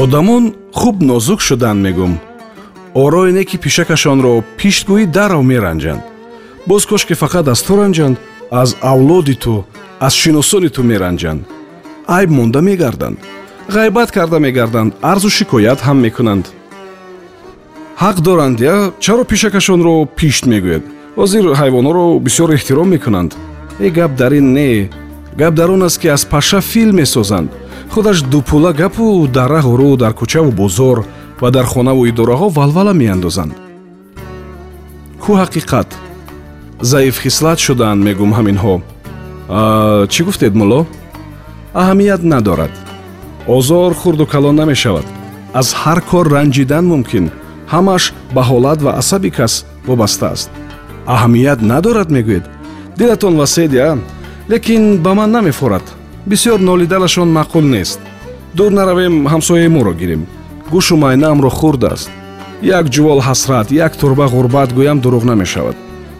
[0.00, 2.12] Одамон хуб нозук шуданд мегӯм.
[2.94, 6.02] Ороине ки пишакашонро пиштгӯӣ дарав меранҷанд.
[6.68, 8.16] Боз кошки фақат аз ту ранҷанд
[8.50, 9.54] аз авлоди ту
[10.06, 11.40] аз шиносони ту меранҷанд.
[12.16, 13.18] Айб монда мегарданд.
[13.76, 14.94] Ғайбат карда мегарданд.
[15.02, 16.44] Арзу шикоят ҳам мекунанд.
[18.02, 20.84] Ҳақ доранд я чаро пишакашонро пишт мегӯяд?
[21.18, 23.30] Ҳозир ҳайвонҳоро бисёр эҳтиром мекунанд.
[23.86, 24.88] Э гап дар ин не
[25.36, 27.50] гап дар он аст ки аз паша фил месозанд.
[27.90, 31.04] Худаш дупула гапу дар раҳуру дар кӯчаву бозор
[31.40, 33.52] ва дар хонаву идораҳо валвала меандозанд.
[35.22, 35.88] Кӯ ҳақиқат?
[36.80, 38.74] Заифхислат шудаанд мегӯм ҳаминҳо.
[40.12, 40.86] Чӣ гуфтед мулло?
[41.74, 42.72] Аҳамият надорад.
[43.46, 45.06] Озор хурду калон намешавад.
[45.60, 47.26] Аз ҳар кор ранҷидан мумкин.
[47.72, 49.54] Ҳамаш ба ҳолат ва асаби кас
[49.86, 50.50] вобаста аст.
[51.14, 52.44] Аҳамият надорад мегӯед.
[52.98, 53.98] Дилатон васед я
[54.50, 55.82] лекин ба ман намефорад.
[56.26, 58.00] Бисёр нолиданашон маъқул нест.
[58.54, 60.26] Дур наравем ҳамсояи моро гирем.
[60.72, 62.10] Гӯшу майнаамро хурд аст.
[62.62, 65.76] Як ҷувол ҳасрат як турба ғурбат гӯям дурӯғ намешавад.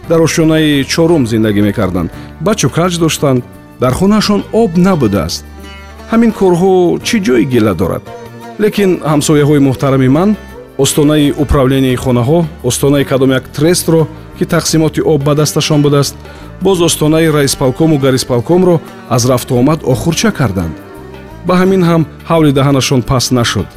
[0.09, 2.11] Дар ошёнаи чорум зиндагӣ мекарданд.
[2.41, 3.43] Бачу каҷ доштанд.
[3.81, 5.45] Дар хонаашон об набудааст.
[6.13, 8.03] Ҳамин корҳо чӣ ҷои гила дорад?
[8.61, 10.37] Лекин ҳамсояҳои муҳтарами ман
[10.79, 14.07] остонаи управленияи хонаҳо остонаи кадом як трестро
[14.41, 16.17] ки тақсимоти об ба дасташон будааст
[16.63, 20.75] боз остонаи раисполкому гарисполкомро аз рафтуомад охурча карданд.
[21.47, 23.69] Ба ҳамин ҳам ҳавли даҳанашон паст нашуд.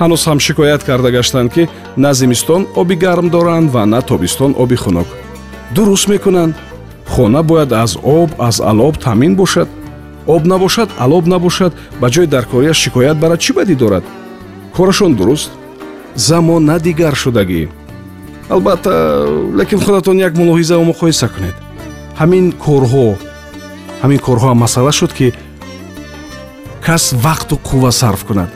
[0.00, 4.76] Ҳанӯз ҳам шикоят карда гаштанд ки на зимистон оби гарм доранд ва на тобистон оби
[4.76, 5.08] хунук.
[5.74, 6.54] Дуруст мекунанд
[7.12, 9.68] хона бояд аз об аз алоб таъмин бошад.
[10.26, 14.04] Об набошад алоб набошад ба ҷои даркориаш шикоят барад чӣ бадӣ дорад?
[14.76, 15.50] Корашон дуруст?
[16.14, 17.68] Замона дигар шудагӣ
[18.48, 21.54] албатта лекин худатон як мулоҳизаву муқоиса кунед.
[22.18, 23.16] Ҳамин корҳо
[24.02, 25.32] ҳамин корҳоам масъала шуд ки
[26.86, 28.50] кас вақту қувва сарф кунад.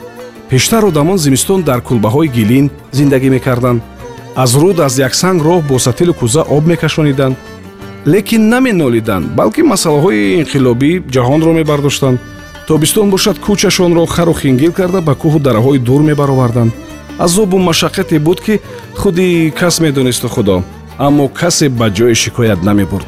[0.49, 3.81] Пештар одамон зимистон дар кулбаҳои гилин зиндагӣ мекарданд.
[4.35, 7.35] Аз руд аз яксанг роҳ бо сатилу кӯза об мекашониданд.
[8.07, 12.19] Лекин наменолиданд балки масъалаҳои инқилобӣ ҷаҳонро мебардоштанд.
[12.67, 16.71] Тобистон бошад кӯчашонро хару хингил карда ба кӯҳу дараҳои дур мебароварданд
[17.25, 18.61] азобу машаққате буд ки
[18.95, 20.63] худи кас медонисту худо
[20.97, 23.07] аммо касе ба ҷое шикоят намебурд.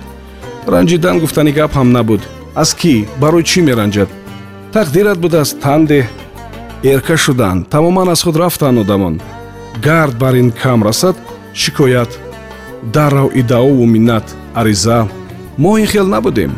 [0.73, 2.21] ранҷидан гуфтани гап ҳам набуд.
[2.61, 2.93] Аз кӣ?
[3.21, 4.09] Барои чӣ меранҷад?
[4.75, 6.05] Тақдират будааст тан деҳ
[6.91, 9.15] эрка шуданд тамоман аз худ рафтанд одамон.
[9.85, 11.15] гард бар ин кам расад
[11.61, 12.11] шикоят
[12.93, 14.25] даррав иддаову миннат
[14.59, 14.99] ариза.
[15.57, 16.51] Мо ин хел набудем.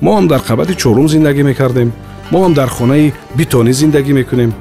[0.00, 1.92] Мо ҳам дар қабати чорум зиндагӣ мекардем.
[2.30, 4.52] Мо ҳам дар хонаи битонӣ зиндагӣ мекунем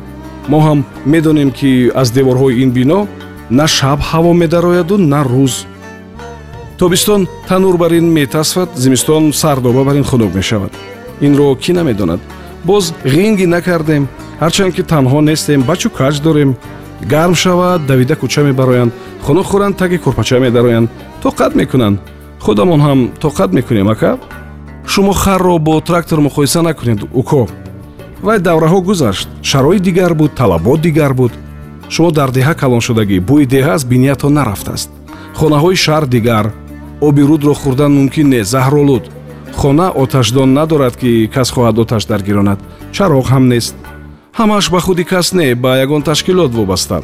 [0.51, 0.79] мо ҳам
[1.13, 2.99] медонем ки аз деворҳои ин бино
[3.49, 5.53] на шаб ҳаво медарояду на рӯз.
[6.79, 10.71] Тобистон танур бар ин метасфад зимистон сардоба бар ин хунук мешавад.
[11.21, 12.19] Инро кӣ намедонад?
[12.63, 14.03] Боз ғинги накардем
[14.41, 16.55] ҳарчанд ки танҳо нестем бачу каҷ дорем.
[17.11, 18.91] Гарм шавад давида кӯча мебароянд
[19.25, 20.89] хунук хӯранд таги курпача медароянд.
[21.23, 21.99] Тоқат мекунанд.
[22.39, 24.17] Худамон ҳам тоқат мекунем ака?
[24.91, 27.47] Шумо харро бо трактор муқоиса накунед уко
[28.21, 29.27] вай давраҳо гузашт.
[29.41, 31.31] Шароит дигар буд талабот дигар буд.
[31.89, 33.17] Шумо дар деҳа калон шудагӣ.
[33.29, 34.89] Бӯи деҳа аз биниятон нарафтааст.
[35.39, 36.45] Хонаҳои шаҳр дигар
[37.07, 39.03] оби рудро хӯрдан мумкин нест заҳролуд.
[39.59, 42.59] Хона оташдон надорад ки кас хоҳад оташ даргиронад
[42.95, 43.75] чароғ ҳам нест.
[44.39, 47.01] Ҳамааш ба худи кас не ба ягон ташкилот вобаста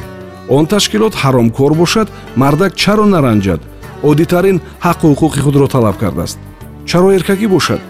[0.50, 3.62] он ташкилот ҳаромкор бошад мардак чаро наранҷад.
[4.04, 6.38] Оддитарин ҳаққу ҳуқуқи худро талаб кардааст.
[6.86, 7.81] Чаро эркагӣ бошад?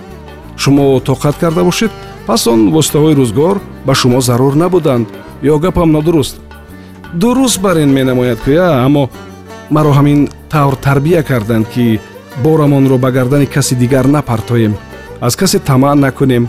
[0.57, 1.91] Шумо тоқат карда бошед
[2.27, 5.07] пас он воситаҳои рӯзгор ба шумо зарур набуданд
[5.43, 6.35] ё гапам нодуруст.
[7.13, 9.09] Дуруст бар ин менамояд куя аммо
[9.69, 11.99] маро ҳамин тавр тарбия карданд ки
[12.43, 14.73] борамонро ба гардани каси дигар напартоем
[15.21, 16.47] аз касе тамаъ накунем.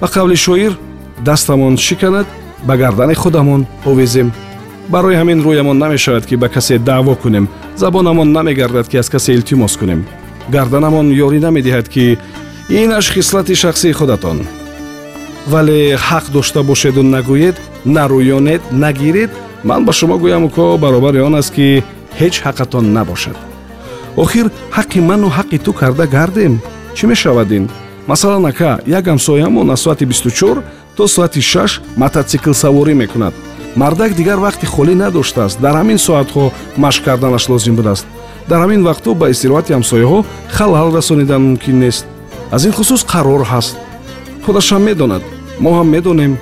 [0.00, 0.78] Ба қавли шоир
[1.24, 2.26] дастамон шиканад
[2.64, 4.32] ба гардани худамон овезем.
[4.88, 7.48] Барои ҳамин рӯямон намешавад ки ба касе даъво кунем.
[7.76, 10.06] Забонамон намегардад ки аз касе илтимос кунем.
[10.48, 12.18] Гарданамон ёрӣ намедиҳад ки
[12.68, 14.46] инаш хислати шахсии худатон
[15.46, 19.30] вале ҳақ дошта бошеду нагӯед нарӯёнед нагиред
[19.64, 21.82] ман ба шумо гӯям уко баробари он аст ки
[22.18, 23.36] ҳеҷ ҳаққатон набошад.
[24.16, 24.46] Охир
[24.76, 26.60] ҳаққи ману ҳаққи ту карда гардем?
[26.96, 27.70] Чӣ мешавад ин
[28.06, 30.62] масалан ака як ҳамсоямон аз соати бисту чор
[30.96, 33.34] то соати шаш мототсикл саворӣ мекунад.
[33.76, 35.60] Мардак дигар вақти холӣ надоштааст.
[35.60, 38.06] Дар ҳамин соатҳо машқ карданаш лозим будааст.
[38.48, 40.24] Дар ҳамин вақтҳо ба истироҳати ҳамсояҳо
[40.56, 42.06] халал расонидан мумкин нест.
[42.50, 43.76] Аз ин хусус қарор ҳаст
[44.44, 45.22] худашам медонад.
[45.58, 46.32] Мо ҳам медонем.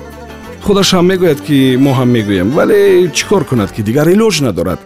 [0.65, 2.47] Худашам мегӯяд ки мо ҳам мегӯем.
[2.57, 4.79] Вале чӣ кор кунад ки дигар илоҷ надорад?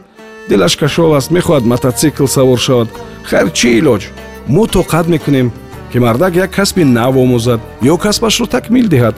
[0.49, 2.89] Дилаш кашол аст мехоҳад мототсикл савор шавад.
[3.29, 4.03] Хайр чӣ илоҷ?
[4.47, 5.47] Мо тоқат мекунем
[5.91, 7.59] ки мардак як касби нав омӯзад
[7.93, 9.15] ё касбашро такмил диҳад.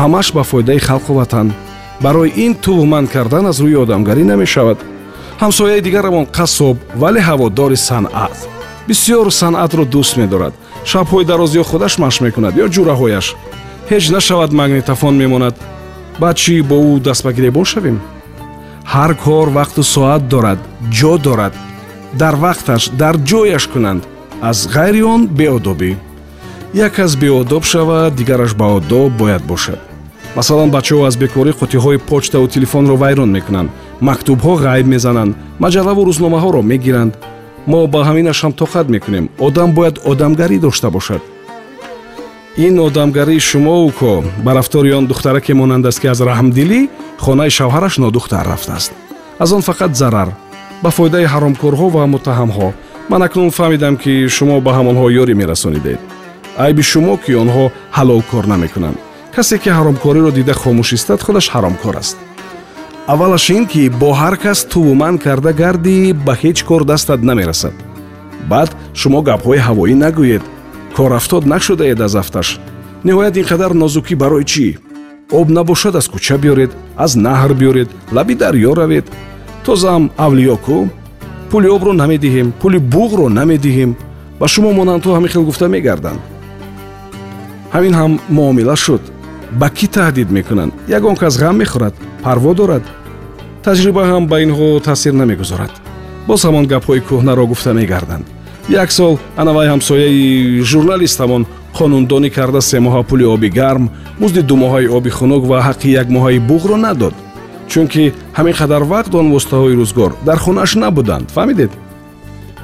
[0.00, 1.48] Ҳамаш ба фоидаи халқу ватан
[2.00, 4.78] барои ин тувманд кардан аз рӯи одамгарӣ намешавад.
[5.42, 8.36] Ҳамсояи дигарамон қассоб вале ҳаводори санъат.
[8.88, 10.54] Бисьёр санъатро дӯст медорад
[10.90, 13.26] шабҳои дароз ё худаш машқ мекунад ё ҷураҳояш
[13.90, 15.54] ҳеҷ нашавад магнитофон мемонад.
[16.22, 17.98] Баъд чӣ бо ӯ даст ба гиребон шавем
[18.94, 20.60] ҳар кор вақту соат дорад
[20.98, 21.54] ҷо дорад.
[22.20, 24.02] Дар вақташ дар ҷояш кунанд.
[24.50, 25.92] Аз ғайри он беодобӣ.
[26.74, 29.80] Як кас беодоб шавад дигараш баодоб бояд бошад.
[30.36, 33.70] Масалан бачаҳо аз бекорӣ қутиҳои почтаву телефонро вайрон мекунанд.
[34.08, 35.36] Мактубҳо ғайб мезананд.
[35.64, 37.12] Маҷаллаву рӯзномаҳоро мегиранд
[37.72, 39.24] мо ба ҳаминаш ҳам тоқат мекунем.
[39.46, 41.22] Одам бояд одамгарӣ дошта бошад.
[42.66, 46.80] Ин одамгарии шумову ко ба рафтори он духтараке монанд аст ки аз раҳмдилӣ
[47.24, 48.92] хонаи шавҳараш нодухтар рафтааст.
[49.38, 50.28] Аз он фақат зарар.
[50.82, 52.68] Ба фоидаи ҳаромкорҳо ва муттаҳамҳо
[53.10, 55.98] ман акнун фаҳмидам ки шумо ба ҳамонҳо ёрӣ мерасонидед.
[56.64, 57.64] Айби шумо ки онҳо
[57.96, 58.98] ҳалол кор намекунанд.
[59.36, 62.16] Касе ки ҳаромкориро дида хомӯш истад худаш ҳаромкор аст
[63.08, 67.74] аввалаш ин ки бо ҳар кас тувман карда гардӣ ба ҳеҷ кор дастат намерасад.
[68.50, 68.70] Баъд
[69.00, 70.44] шумо гапҳои ҳавоӣ нагӯед.
[70.96, 72.48] Корафтод нашудаед аз афташ.
[73.06, 74.66] Ниҳоят ин қадар нозукӣ барои чӣ?
[75.38, 76.72] Об набошад аз кӯча биёред
[77.04, 79.06] аз наҳр биёред лаби дарьё равед.
[79.64, 80.78] Тозам авлиё кӯ
[81.50, 83.90] пули обро намедиҳем пули буғро намедиҳем.
[84.40, 86.20] Ба шумо монандҳо ҳамин хел гуфта мегарданд.
[87.74, 89.02] Ҳамин ҳам муомила шуд.
[89.60, 90.72] Ба кӣ таҳдид мекунанд?
[90.96, 92.84] Ягон кас ғам мехӯрад парво дорад
[93.66, 95.72] таҷриба ҳам ба инҳо таъсир намегузорад.
[96.28, 98.24] Боз ҳамон гапҳои кӯҳнаро гуфта мегарданд.
[98.68, 101.46] Як сол анавай ҳамсояи журналистамон
[101.78, 103.84] қонундонӣ карда се моҳа пули оби гарм
[104.20, 107.14] музди ду моҳаи оби хунук ва ҳаққи як моҳаи буғро надод.
[107.68, 111.70] Чунки ҳамин қадар вақт он воситаҳои рӯзгор дар хонааш набуданд фаҳмидед?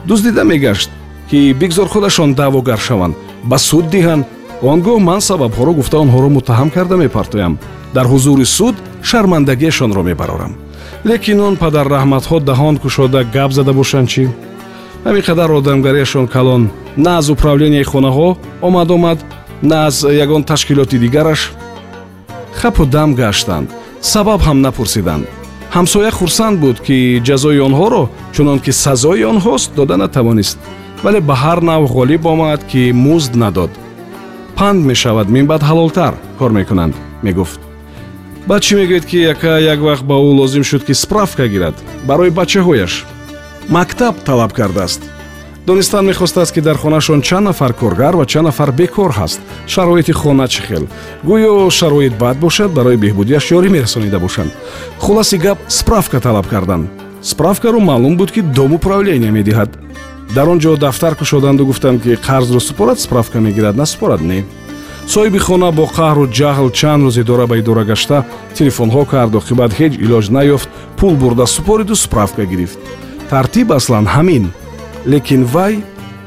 [0.08, 0.90] Дуздида мегашт
[1.30, 3.14] ки бигзор худашон даъвогар шаванд.
[3.50, 4.24] Ба суд диҳанд
[4.62, 7.58] он гоҳ ман сабабҳоро гуфта онҳоро муттаҳам карда мепартоям.
[7.94, 10.54] Дар ҳузури суд шармандагиашонро мебарорам
[11.04, 14.24] лекин он падарраҳматҳо таҳон кушода гап зада бошанд чӣ?
[15.04, 16.62] Ҳамин қадар одамгариашон калон.
[16.96, 18.28] На аз управленияи хонаҳо
[18.66, 19.18] омад омад
[19.62, 21.52] на аз ягон ташкилоти дигараш.
[22.60, 23.68] Хапу дам гаштанд
[24.12, 25.24] сабаб ҳам напурсиданд.
[25.76, 26.96] Ҳамсоя хурсанд буд ки
[27.28, 28.02] ҷазои онҳоро
[28.34, 30.58] чунон ки сазои онҳост дода натавонист.
[31.04, 33.70] Вале ба ҳар нав ғолиб омад ки музд надод.
[34.56, 36.94] Панд мешавад минбаъд ҳалолтар кор мекунанд
[37.26, 37.63] мегуфт
[38.46, 41.74] баъд чӣ мегӯед ки яка як вақт ба ӯ лозим шуд ки справка гирад?
[42.04, 43.04] Барои бачаҳояш.
[43.68, 45.02] Мактаб талаб кардааст.
[45.66, 49.40] Донистан мехостааст ки дар хонашон чанд нафар коргар ва чанд нафар бекор ҳаст.
[49.66, 50.84] Шароити хона чӣ хел?
[51.24, 54.52] Гӯё шароит бад бошад барои беҳбудияш ёрӣ мерасонида бошанд.
[54.98, 56.90] Хулоси гап справка талаб карданд
[57.22, 59.70] справкаро маълум буд ки дом управления медиҳад.
[60.34, 64.44] Дар он ҷо дафтар кушоданду гуфтанд ки қарзро супорад справка мегирад насупорад не
[65.06, 68.24] соҳиби хона бо қаҳру ҷаҳл чанд рӯз идора ба идора гашта
[68.58, 72.78] телефонҳо кард оқибат ҳеҷ илоҷ наёфт пул бурда супориду справка гирифт.
[73.30, 74.44] Тартиб аслан ҳамин.
[75.12, 75.74] Лекин вай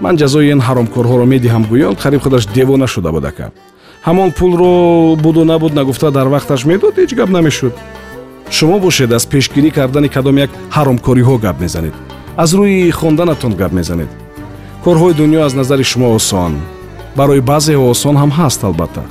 [0.01, 3.47] ман ҷазои ин ҳаромкорҳоро медиҳам гӯён қариб худаш девона шуда буд ака
[4.07, 7.73] ҳамон пулро буду набуд нагуфта дар вақташ медод ҳеҷ гап намешуд.
[8.55, 11.95] Шумо бошед аз пешгирӣ кардани кадом як ҳаромкориҳо гап мезанед.
[12.43, 14.09] Аз рӯи хонданатон гап мезанед.
[14.83, 16.53] Корҳои дунё аз назари шумо осон
[17.17, 19.01] барои баъзеҳо осон ҳам ҳаст албатта.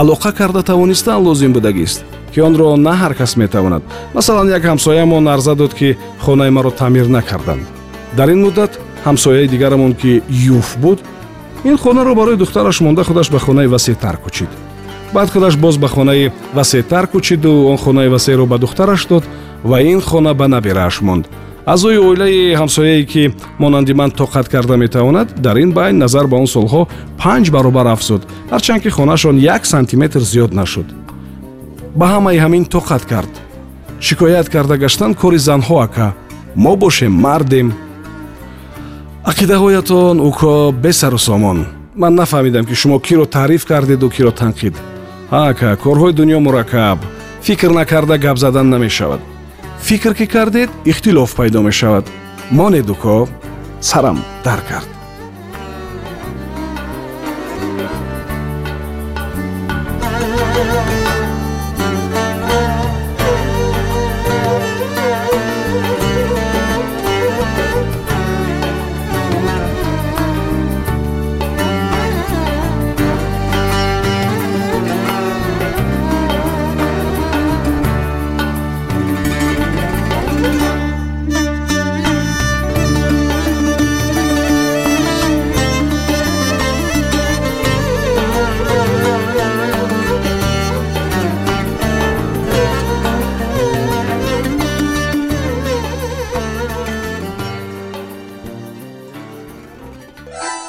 [0.00, 2.00] Алоқа карда тавонистан лозим будагист
[2.32, 3.82] ки онро на ҳар кас метавонад.
[4.14, 7.66] Масалан як ҳамсоямон арза дод ки хонаи маро таъмир накарданд.
[8.16, 8.72] Дар ин муддат
[9.06, 10.22] ҳамсояи дигарамон ки
[10.58, 10.98] юф буд
[11.64, 14.50] ин хонаро барои духтараш монда худаш ба хонаи васеътар кӯчид.
[15.14, 19.24] Баъд худаш боз ба хонаи васеътар кӯчиду он хонаи васеъро ба духтараш дод
[19.64, 21.28] ва ин хона ба наберааш монд
[21.66, 26.46] аъзои оилаи ҳамсояе ки монанди ман тоқат карда метавонад дар ин байн назар ба он
[26.46, 26.88] солҳо
[27.22, 30.86] панҷ баробар афзуд ҳарчанд ки хонашон як сантиметр зиёд нашуд.
[31.94, 33.32] Ба ҳамаи ҳамин тоқат кард.
[34.00, 36.14] Шикоят карда гаштан кори занҳо ака.
[36.56, 37.68] Мо бошем мардем.
[39.30, 41.58] Ақидаҳоятон уко бесару сомон.
[41.94, 44.74] Ман нафаҳмидам ки шумо киро таъриф кардеду киро танқид.
[45.32, 46.98] Ҳа ака корҳои дунё мураккаб.
[47.42, 49.20] Фикр накарда гап задан намешавад
[49.82, 52.04] فکر که کردید اختلاف پیدا می شود
[52.52, 53.28] مان دوکا
[53.80, 54.86] سرم در کرد.